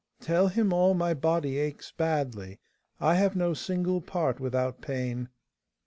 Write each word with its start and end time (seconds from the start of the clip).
'Tell 0.19 0.47
him 0.47 0.73
all 0.73 0.95
my 0.95 1.13
body 1.13 1.59
aches 1.59 1.91
badly; 1.91 2.59
I 2.99 3.13
have 3.17 3.35
no 3.35 3.53
single 3.53 4.01
part 4.01 4.39
without 4.39 4.81
pain. 4.81 5.29